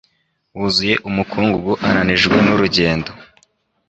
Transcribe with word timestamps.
wuzuye 0.57 0.95
umukungugu 1.09 1.71
ananijwe 1.87 2.37
n’urugendo 2.45 3.09